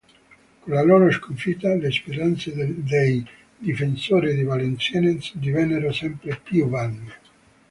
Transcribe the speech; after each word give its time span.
Con 0.65 0.73
la 0.73 0.81
loro 0.81 1.11
sconfitta 1.11 1.75
le 1.75 1.91
speranze 1.91 2.51
dei 2.83 3.23
difensori 3.55 4.33
di 4.33 4.41
Valenciennes 4.41 5.35
divennero 5.35 5.91
sempre 5.91 6.39
più 6.43 6.67
vane. 6.69 7.07